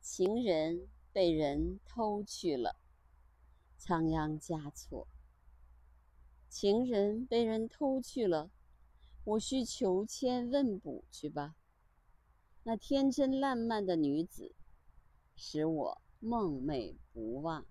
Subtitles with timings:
[0.00, 2.76] 情人被人偷去了，
[3.76, 5.06] 仓央嘉措。
[6.48, 8.50] 情人被人偷去了，
[9.24, 11.54] 我需求签问卜去吧。
[12.64, 14.54] 那天真烂漫的女子，
[15.36, 17.66] 使我梦寐不忘。